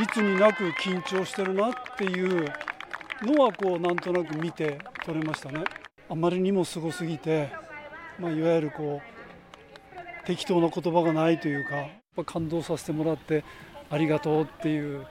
[0.00, 2.50] いつになく緊張してるなっていう
[3.22, 5.64] のはこうなんとなく見て取れましたね。
[6.08, 7.50] あまりにもすごすぎて、
[8.18, 13.44] まあ、いわゆるこう適当な言葉がないというか感動させてもらって
[13.90, 15.06] ありがとうっていう